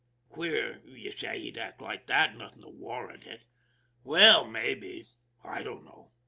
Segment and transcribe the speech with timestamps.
[0.29, 3.43] Queer, you say, he'd act like that nothing to war rant it.
[4.03, 5.09] Well, maybe.
[5.43, 6.09] I don't know.